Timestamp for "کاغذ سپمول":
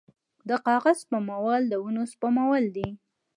0.65-1.61